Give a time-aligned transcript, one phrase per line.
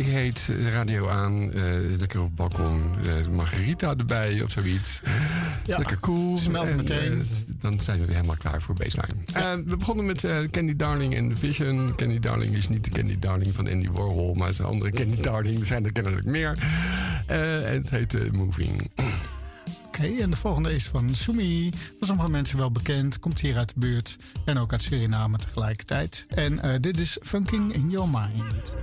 [0.00, 1.62] Heet, de radio aan, uh,
[1.98, 5.00] lekker op het balkon, uh, margarita erbij of zoiets.
[5.66, 6.38] Ja, lekker cool.
[6.38, 7.12] Smelt en, meteen.
[7.12, 7.24] Uh,
[7.58, 9.14] dan zijn we weer helemaal klaar voor baseline.
[9.26, 9.62] Ja.
[9.62, 11.94] we begonnen met Candy Darling en Vision.
[11.96, 15.58] Candy Darling is niet de Candy Darling van Andy Warhol, maar een andere Candy Darling.
[15.58, 16.58] Er zijn er kennelijk meer.
[17.26, 18.90] en het heet Moving.
[19.86, 21.70] Oké, en de volgende is van Sumi.
[21.98, 23.18] Voor sommige mensen wel bekend.
[23.18, 24.16] Komt hier uit de buurt.
[24.44, 26.26] En ook uit Suriname tegelijkertijd.
[26.28, 28.76] En dit is Funking in Your Mind.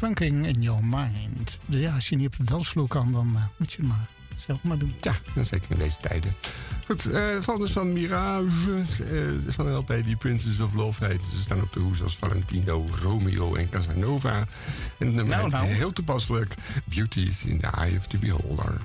[0.00, 1.58] Funking in Your Mind.
[1.68, 4.62] Ja, als je niet op de dansvloer kan, dan eh, moet je het maar zelf
[4.62, 4.94] maar doen.
[5.00, 6.32] Ja, en zeker in deze tijden.
[6.86, 8.84] Goed, eh het volgende is van Mirage.
[9.10, 11.20] eh van een LP die Princess of Love heet.
[11.34, 14.38] Ze staan op de hoes als Valentino, Romeo en Casanova.
[14.38, 15.66] En het nummer Nou, nou.
[15.66, 16.54] heel toepasselijk.
[16.84, 18.80] Beauty is in the eye of the beholder.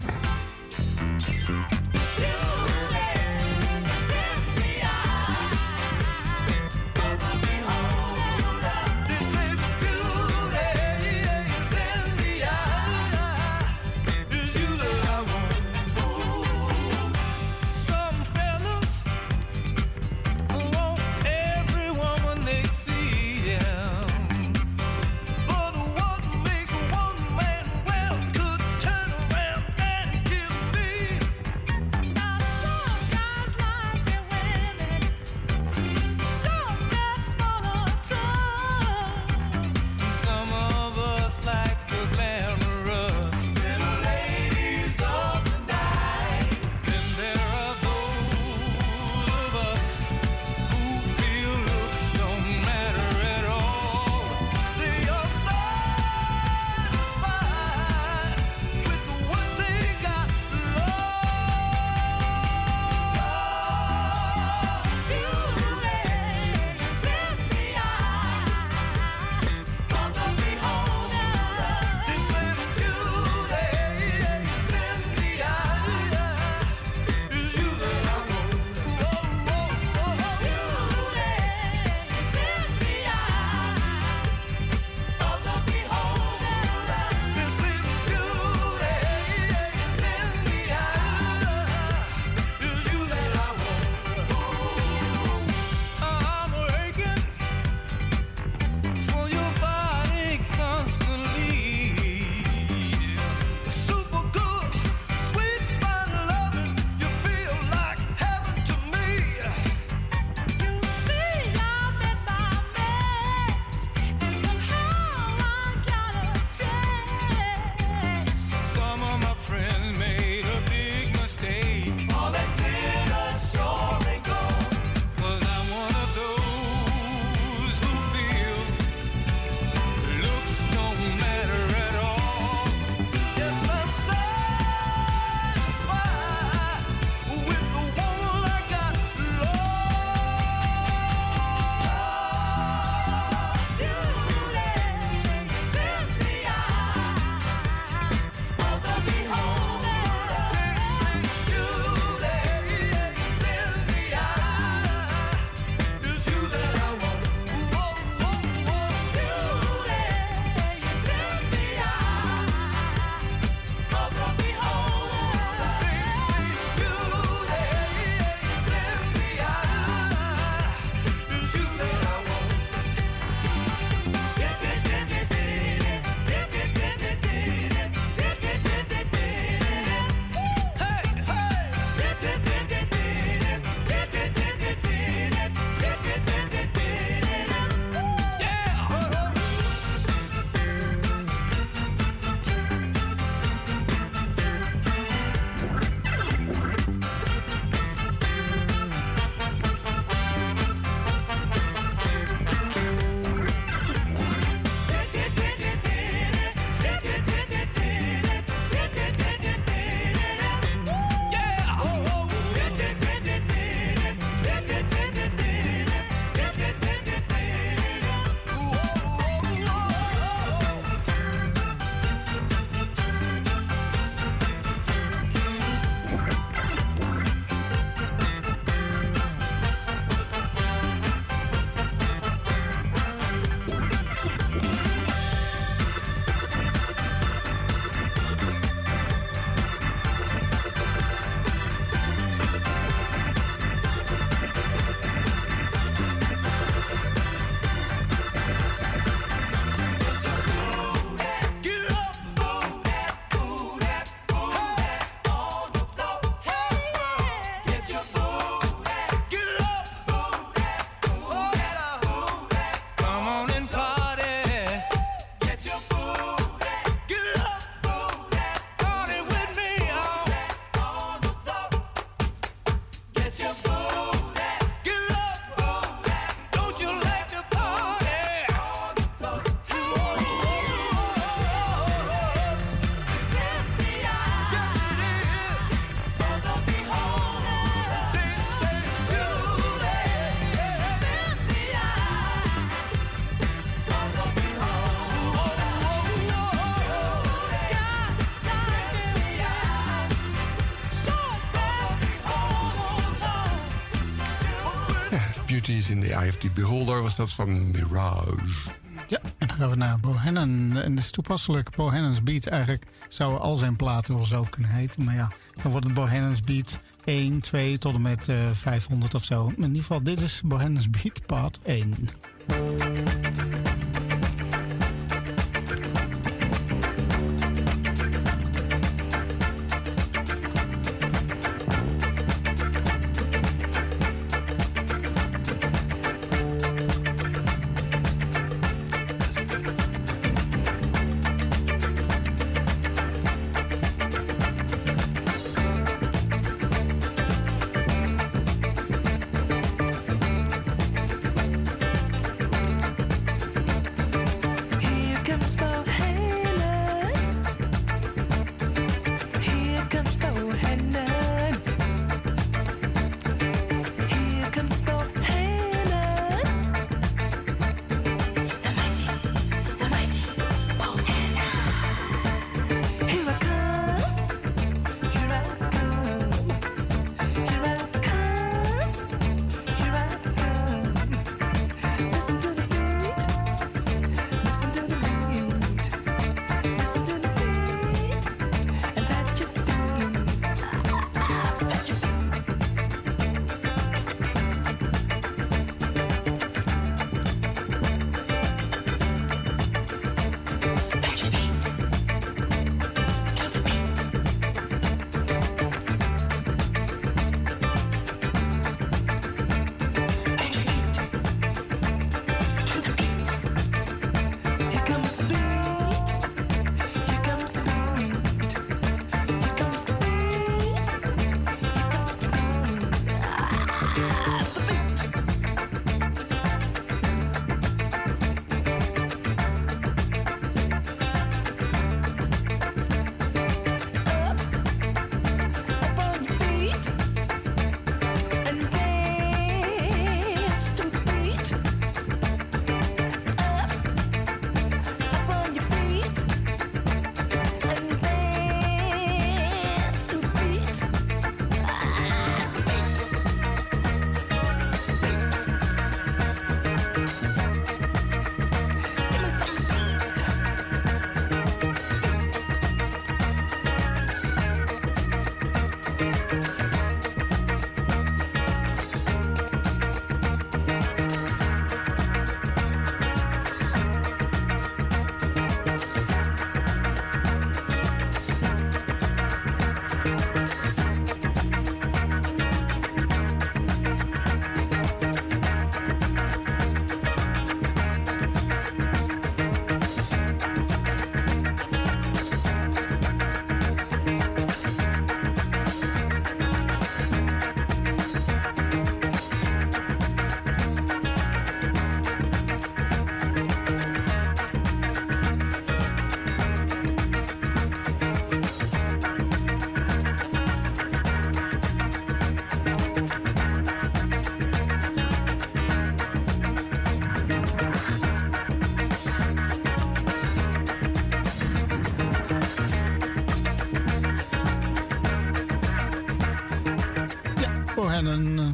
[305.89, 308.69] In of the Beholder was dat van Mirage.
[309.07, 310.77] Ja, en dan gaan we naar Bohannon.
[310.77, 311.75] En dat is toepasselijk.
[311.75, 315.03] Bohannon's Beat eigenlijk zou al zijn platen wel zo kunnen heten.
[315.03, 319.23] Maar ja, dan wordt het Bohannon's Beat 1, 2 tot en met uh, 500 of
[319.23, 319.47] zo.
[319.47, 321.95] In ieder geval, dit is Bohannon's Beat part 1.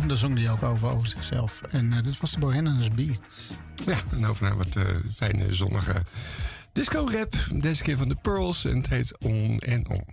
[0.07, 1.61] Zong hij ook over, over zichzelf.
[1.61, 3.57] En uh, dit was de Bohemian's Beat.
[3.85, 4.83] Ja, en over naar wat uh,
[5.15, 6.01] fijne zonnige
[6.71, 7.33] disco-rap.
[7.53, 10.03] Deze keer van de Pearls en het heet On en On.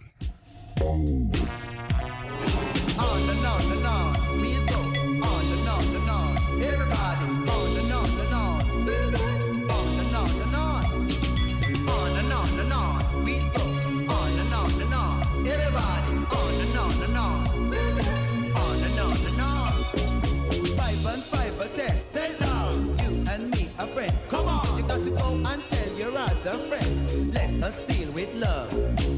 [27.69, 28.71] Us deal with love.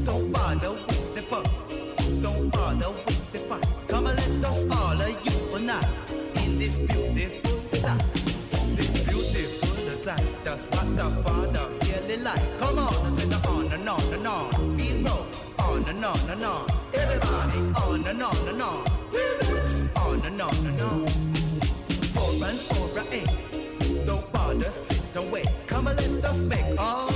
[0.03, 1.57] Don't bother with the fuss.
[2.21, 3.65] Don't bother with the fight.
[3.87, 5.85] Come and let us all of you unite
[6.43, 8.03] in this beautiful sight.
[8.75, 10.27] This beautiful sight.
[10.43, 12.45] That's what the Father really like.
[12.57, 14.75] Come on, I said on and on and on.
[14.75, 15.25] Beat roll
[15.59, 16.65] on and on and on.
[16.93, 18.79] Everybody on and on and on.
[20.03, 21.07] On and on and on.
[22.15, 24.05] Four and four and eight.
[24.05, 25.47] Don't bother, sit and wait.
[25.67, 27.10] Come and let us make all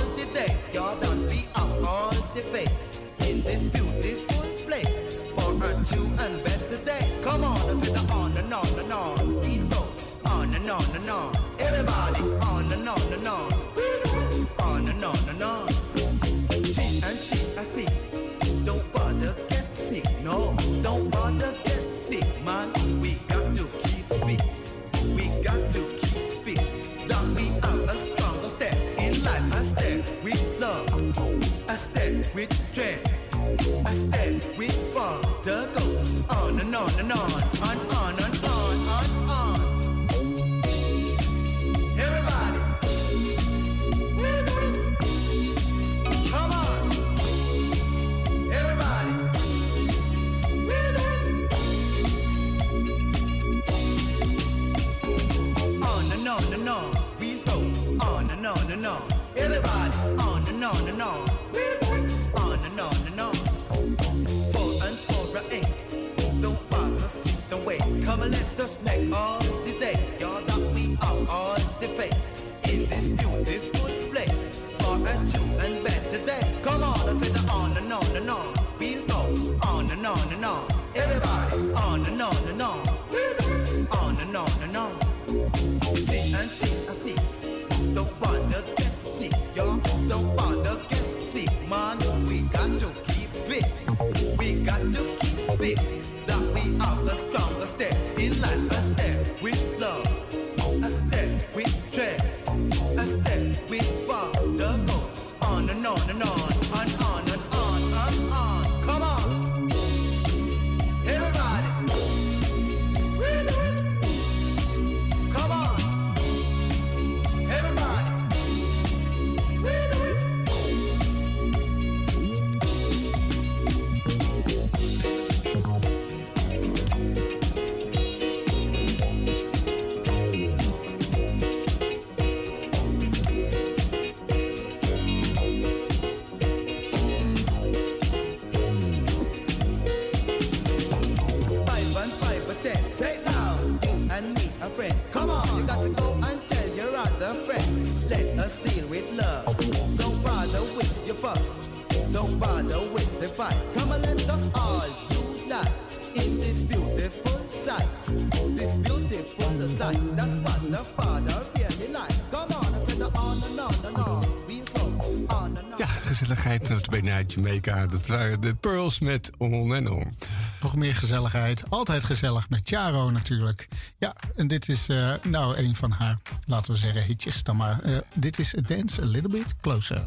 [166.30, 167.86] uit Jamaica.
[167.86, 170.14] Dat waren de Pearls met On en On.
[170.62, 171.64] Nog meer gezelligheid.
[171.68, 173.68] Altijd gezellig met Charo natuurlijk.
[173.98, 177.80] Ja, en dit is uh, nou een van haar, laten we zeggen, hitjes dan maar.
[177.84, 180.02] Uh, dit is Dance a Little Bit Closer.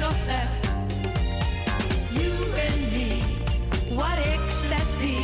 [0.00, 0.48] closer.
[2.10, 2.32] You
[2.64, 3.20] and me,
[3.98, 5.20] what ecstasy.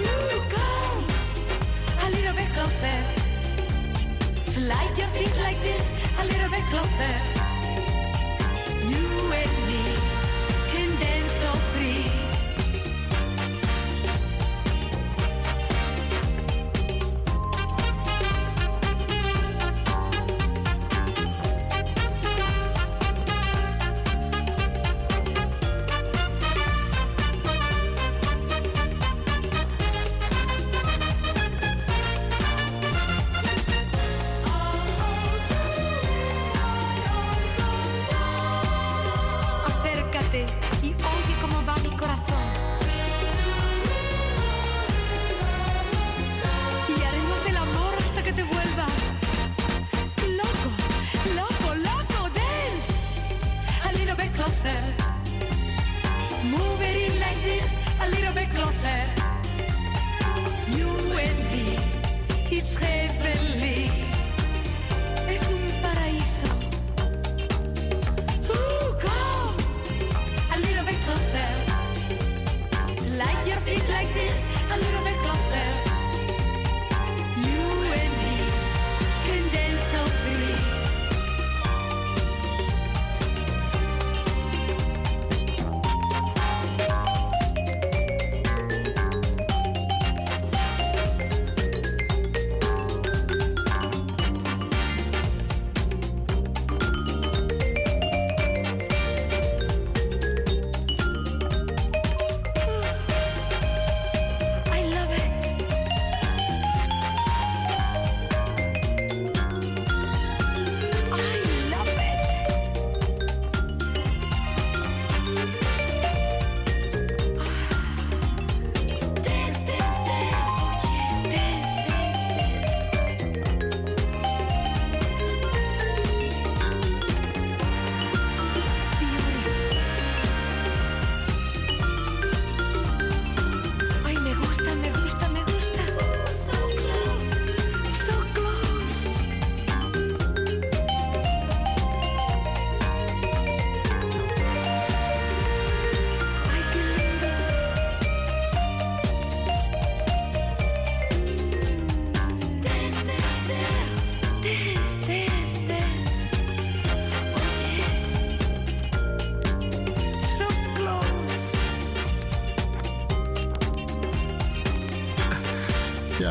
[0.00, 1.04] Ooh, come
[2.04, 2.98] a little bit closer.
[4.56, 5.86] Slide your feet like this,
[6.20, 7.37] a little bit closer.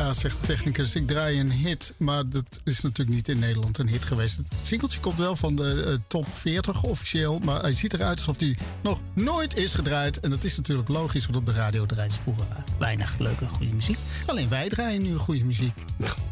[0.08, 1.94] Ja, zegt de technicus, ik draai een hit.
[1.96, 4.36] Maar dat is natuurlijk niet in Nederland een hit geweest.
[4.36, 7.38] Het singeltje komt wel van de uh, top 40 officieel.
[7.38, 10.20] Maar hij ziet eruit alsof hij nog nooit is gedraaid.
[10.20, 12.44] En dat is natuurlijk logisch, want op de radio draaien ze vroeger
[12.78, 13.98] weinig leuke, goede muziek.
[14.26, 15.74] Alleen wij draaien nu goede muziek.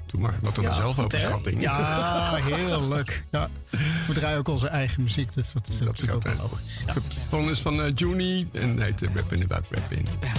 [0.06, 1.60] doe maar, wat dan ja, zelf overschatting.
[1.60, 3.24] Ja, heerlijk.
[3.30, 3.48] Ja,
[4.06, 6.82] we draaien ook onze eigen muziek, dus dat is dat natuurlijk ook wel logisch.
[6.86, 6.92] Ja.
[7.38, 10.08] Het is van uh, Juni en heet uh, Rapping About Rapping.
[10.20, 10.35] you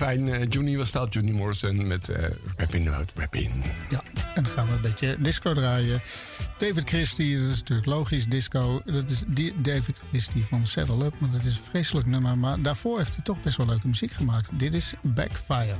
[0.00, 0.26] fijn.
[0.26, 2.16] Uh, Juni was dat, Juni Morrison met uh,
[2.56, 3.64] Rapping Out Rapping.
[3.90, 4.02] Ja,
[4.34, 6.02] en dan gaan we een beetje disco draaien.
[6.58, 8.82] David Christie, dat is natuurlijk logisch, disco.
[8.84, 9.22] Dat is
[9.56, 12.38] David Christie van Saddle Up, maar dat is een vreselijk nummer.
[12.38, 14.50] Maar daarvoor heeft hij toch best wel leuke muziek gemaakt.
[14.52, 15.76] Dit is Backfire.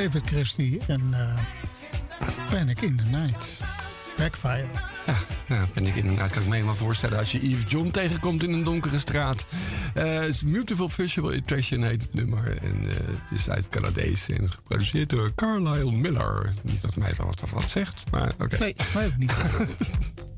[0.00, 1.38] David Christie en uh,
[2.50, 3.60] Panic in the Night.
[4.16, 4.64] Backfire.
[5.06, 5.14] Ja,
[5.48, 8.42] nou, Panic in the Night kan ik me helemaal voorstellen als je Yves John tegenkomt
[8.42, 9.46] in een donkere straat.
[9.96, 12.58] Uh, Beautiful Visual Impression heet het nummer.
[12.62, 16.52] En uh, het is uit Canadees en geproduceerd door Carlisle Miller.
[16.62, 18.44] Niet dat mij wat, wat zegt, maar oké.
[18.44, 18.58] Okay.
[18.58, 19.32] Nee, mij ook niet.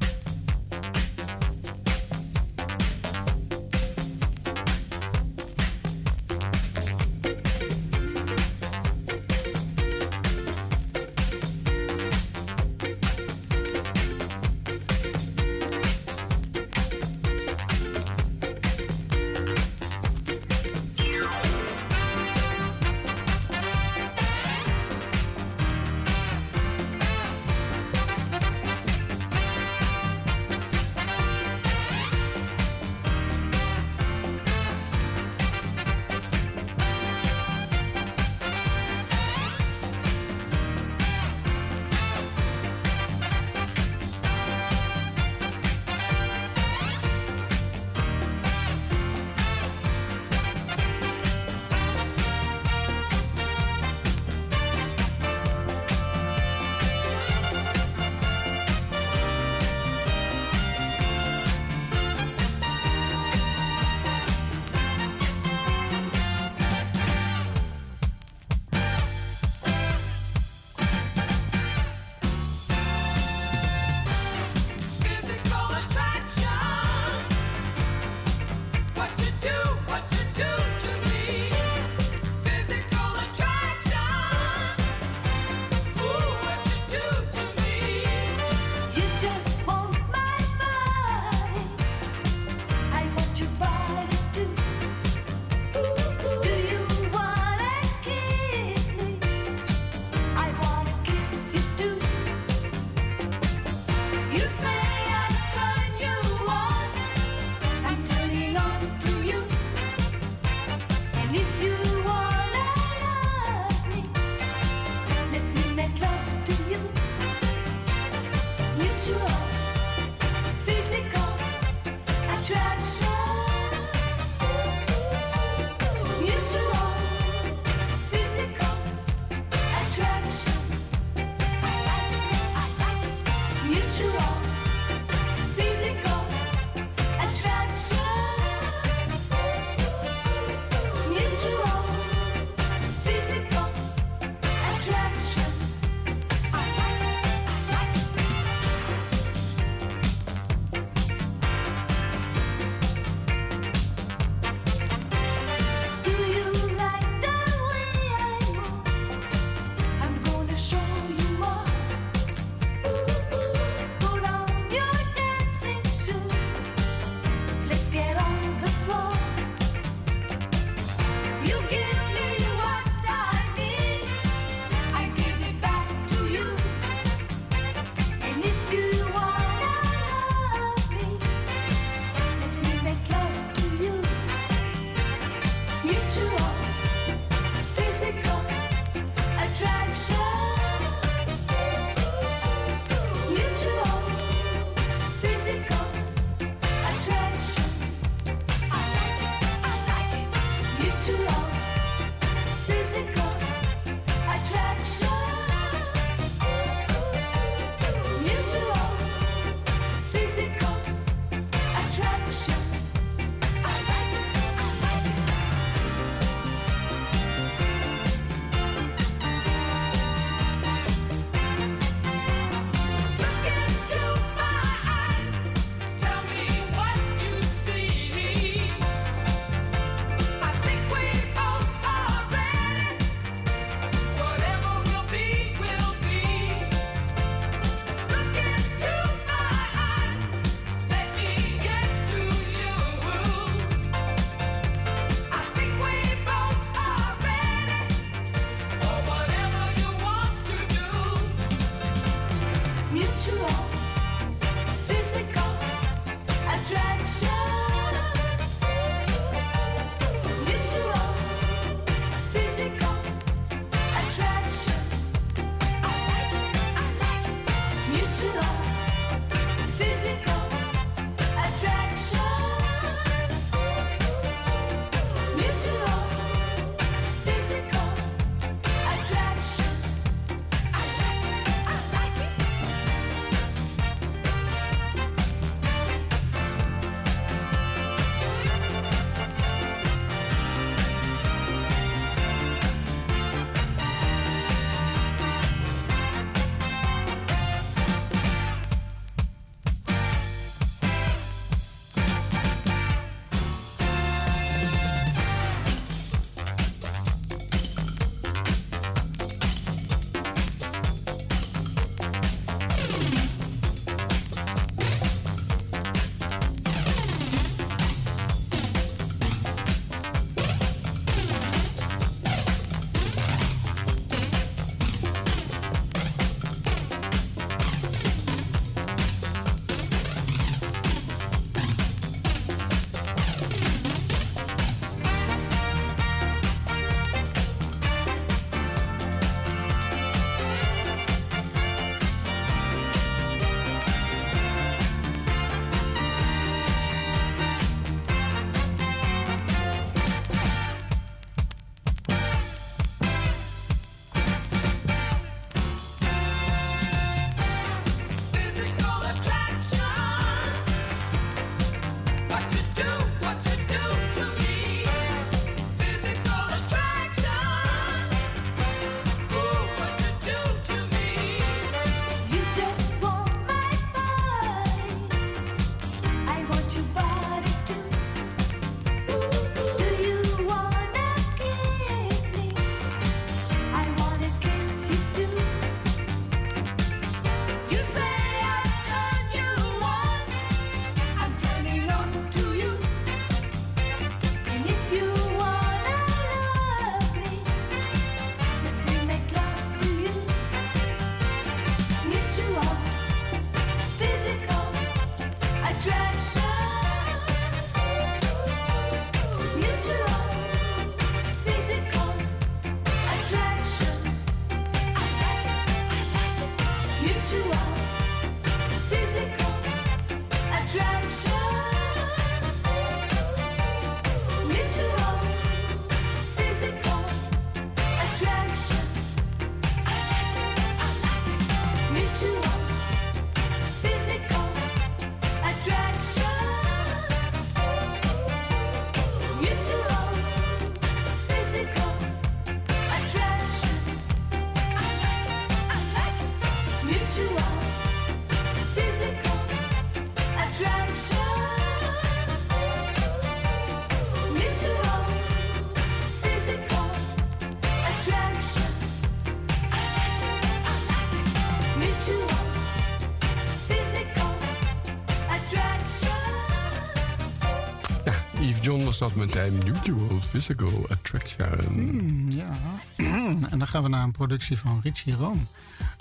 [469.32, 471.64] Mutual Physical Attraction.
[471.64, 472.50] Hmm, ja.
[473.50, 475.40] en dan gaan we naar een productie van Richie Rome.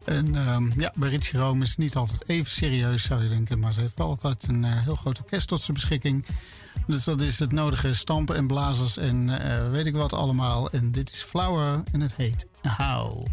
[0.06, 3.60] En ehm, ja, bij Richie Rome is het niet altijd even serieus, zou je denken.
[3.60, 6.26] Maar ze heeft wel altijd een uh, heel groot orkest tot zijn beschikking.
[6.88, 10.70] Dus dat is het nodige stampen en blazers en uh, weet ik wat allemaal.
[10.70, 13.26] En dit is Flower en het heet How.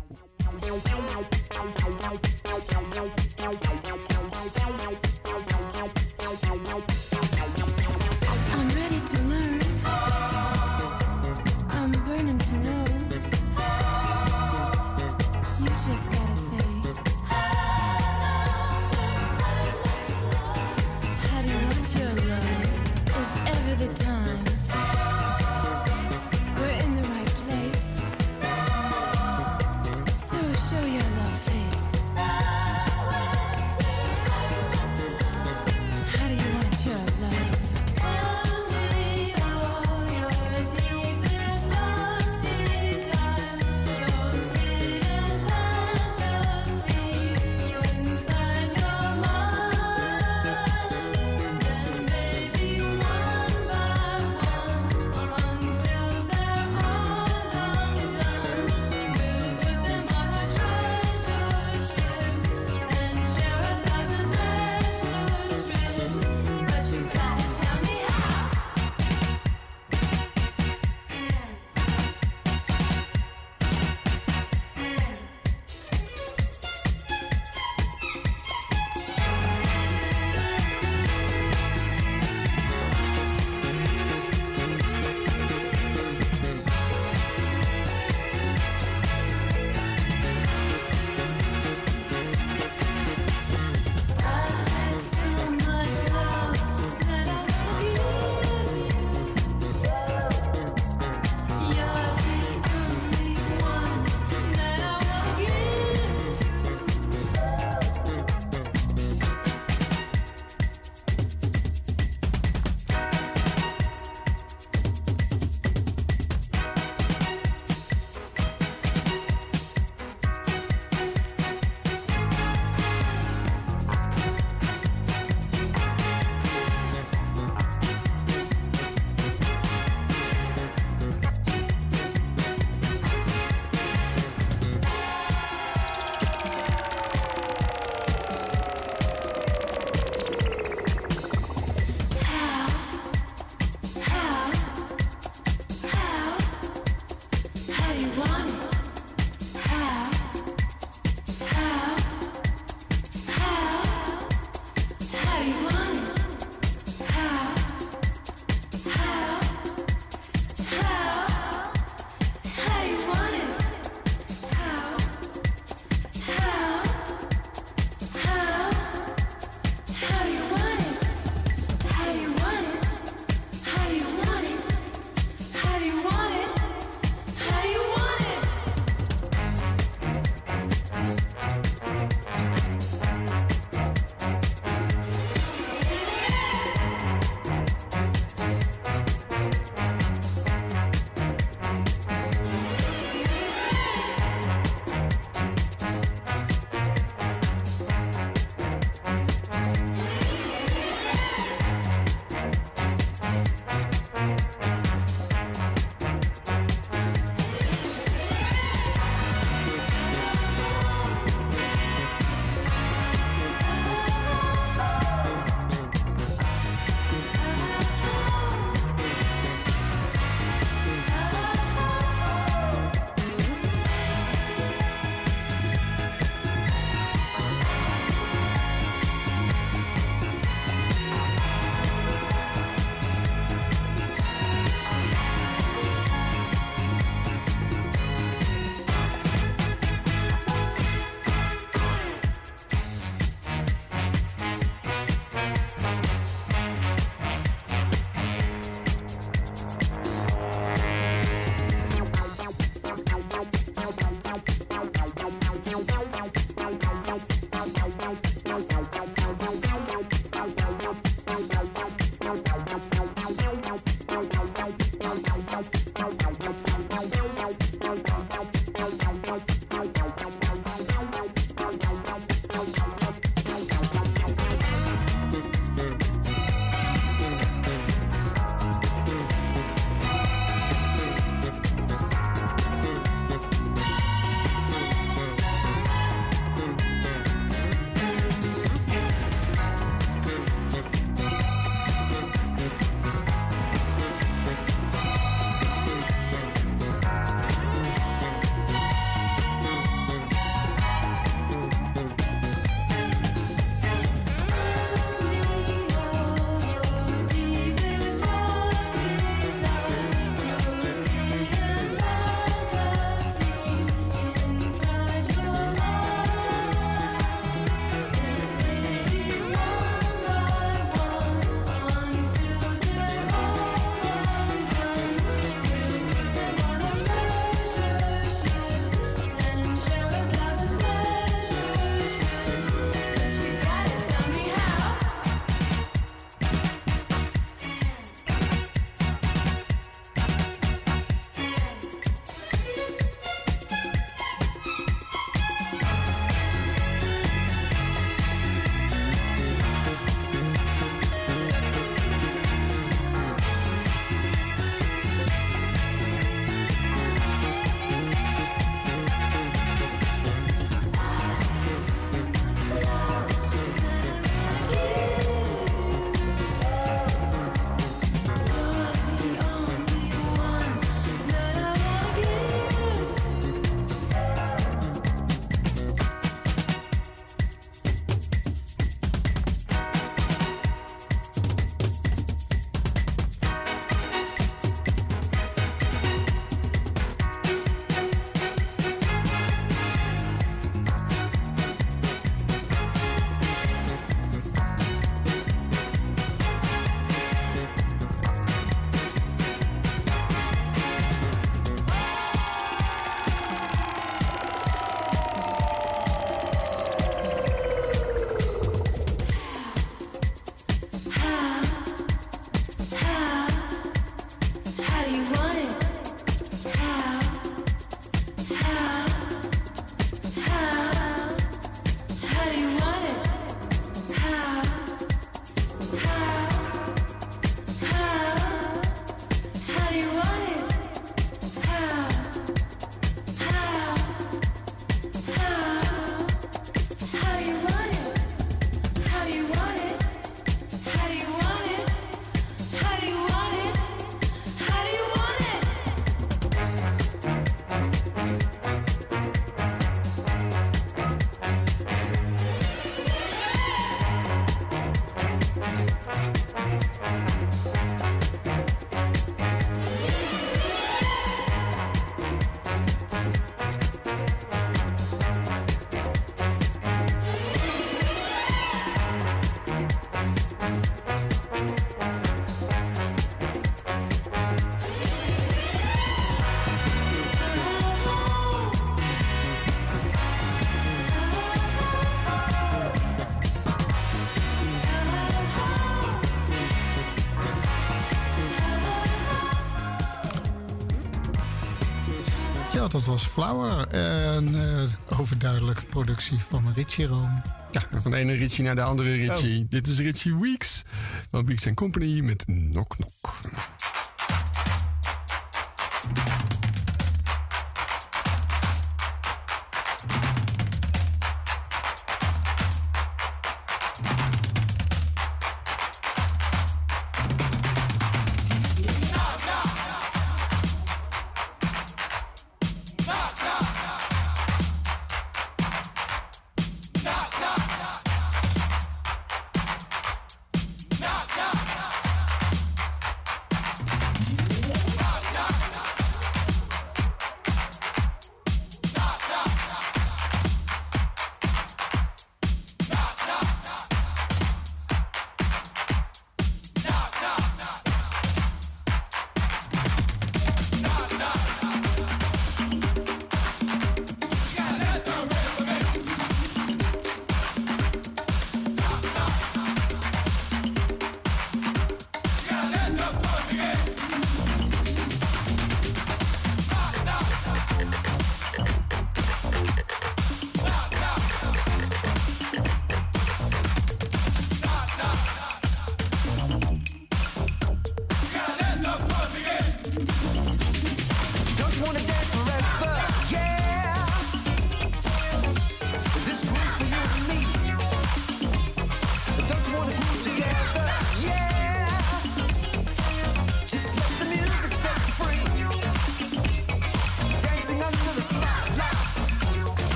[492.99, 493.95] Dat was Flower.
[493.95, 494.83] Een uh,
[495.19, 497.43] overduidelijke productie van Richie Room.
[497.71, 499.63] Ja, van de ene Richie naar de andere Richie.
[499.63, 499.71] Oh.
[499.71, 500.83] Dit is Richie Weeks
[501.31, 502.98] van Weeks Company met Knock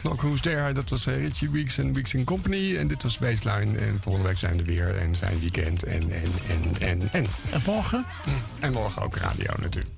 [0.00, 0.12] Knock.
[0.12, 0.72] Knock Who's There.
[0.72, 2.76] Dat was uh, Richie Weeks en Weeks in Company.
[2.76, 3.78] En dit was Baseline.
[3.78, 4.96] En volgende week zijn we weer.
[4.96, 5.82] En zijn weekend.
[5.82, 7.26] En, en, en, en, en.
[7.50, 8.06] En morgen?
[8.60, 9.89] En morgen ook radio natuurlijk.